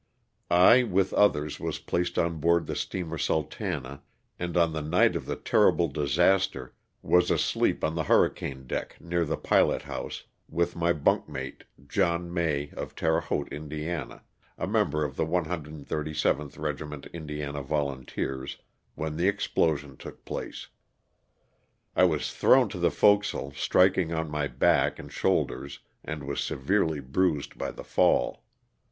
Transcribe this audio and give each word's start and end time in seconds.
I, 0.49 0.81
with 0.81 1.13
others, 1.13 1.59
was 1.59 1.77
placed 1.77 2.17
on 2.17 2.39
board 2.39 2.65
the 2.65 2.75
steamer 2.75 3.19
"Sultana," 3.19 4.01
and 4.39 4.57
on 4.57 4.73
the 4.73 4.81
night 4.81 5.15
of 5.15 5.27
the 5.27 5.35
terrible 5.35 5.89
disaster 5.89 6.73
was 7.03 7.29
asleep 7.29 7.83
on 7.83 7.93
the 7.93 8.05
hurricane 8.05 8.65
deck, 8.65 8.99
near 8.99 9.25
the 9.25 9.37
pilot 9.37 9.83
house, 9.83 10.23
with 10.49 10.75
my 10.75 10.91
bunk 10.91 11.29
mate, 11.29 11.65
John 11.87 12.33
May, 12.33 12.71
of 12.75 12.95
Terre 12.95 13.21
Haute, 13.21 13.53
Ind., 13.53 13.71
a 13.73 14.67
member 14.67 15.05
of 15.05 15.17
the 15.17 15.25
137th 15.27 16.57
Regiment 16.57 17.05
Indiana 17.13 17.61
Volunteers, 17.61 18.57
when 18.95 19.17
the 19.17 19.27
explosion 19.27 19.97
took 19.97 20.25
place. 20.25 20.69
I 21.95 22.05
was 22.05 22.33
thrown 22.33 22.69
to 22.69 22.79
the 22.79 22.89
forecastle, 22.89 23.51
striking 23.55 24.11
on 24.11 24.31
my 24.31 24.47
back 24.47 24.97
and 24.97 25.11
shoulders 25.11 25.77
and 26.03 26.23
was 26.23 26.41
severely 26.41 27.01
bruised 27.01 27.55
by 27.55 27.69
the 27.69 27.83
fall. 27.83 28.43